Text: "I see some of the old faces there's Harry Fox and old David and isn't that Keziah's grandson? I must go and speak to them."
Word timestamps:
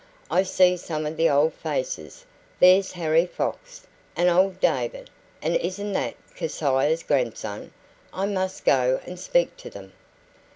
"I 0.31 0.41
see 0.41 0.77
some 0.77 1.05
of 1.05 1.15
the 1.15 1.29
old 1.29 1.53
faces 1.53 2.25
there's 2.59 2.93
Harry 2.93 3.27
Fox 3.27 3.85
and 4.15 4.29
old 4.29 4.59
David 4.59 5.11
and 5.43 5.55
isn't 5.55 5.93
that 5.93 6.15
Keziah's 6.35 7.03
grandson? 7.03 7.71
I 8.11 8.25
must 8.25 8.65
go 8.65 8.99
and 9.05 9.19
speak 9.19 9.55
to 9.57 9.69
them." 9.69 9.93